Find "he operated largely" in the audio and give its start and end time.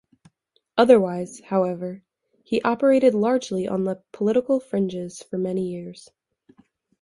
2.41-3.67